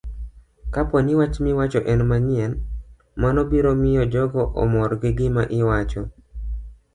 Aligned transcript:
Kapo 0.71 1.01
ni 1.01 1.13
wach 1.19 1.35
miwacho 1.45 1.79
en 1.91 1.99
manyien, 2.09 2.51
mano 3.21 3.39
biro 3.51 3.71
miyo 3.81 4.03
jogo 4.13 4.41
omor 4.61 4.91
gi 5.01 5.09
gima 5.17 5.43
iwacho 5.59 6.01